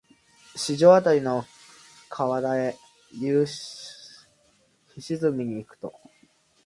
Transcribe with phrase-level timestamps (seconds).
[0.55, 1.45] 四条あたりの
[2.09, 2.75] 河原へ
[3.13, 3.45] 夕
[4.97, 5.93] 涼みに行くと、